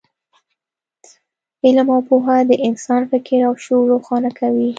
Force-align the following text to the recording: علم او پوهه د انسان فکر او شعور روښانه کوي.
علم 1.65 1.87
او 1.95 2.01
پوهه 2.07 2.37
د 2.49 2.51
انسان 2.67 3.01
فکر 3.11 3.39
او 3.47 3.53
شعور 3.63 3.87
روښانه 3.93 4.29
کوي. 4.39 4.69